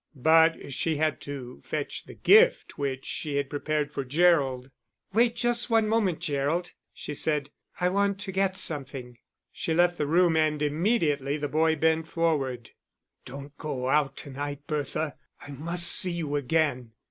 [0.15, 4.71] But she had to fetch the gift which she had prepared for Gerald.
[5.13, 7.51] "Wait just one moment, Gerald," she said.
[7.79, 9.19] "I want to get something."
[9.51, 12.71] She left the room and immediately the boy bent forward.
[13.25, 15.13] "Don't go out to night, Bertha.
[15.39, 16.93] I must see you again."